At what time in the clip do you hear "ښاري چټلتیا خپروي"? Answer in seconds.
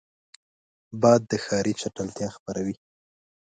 1.43-2.75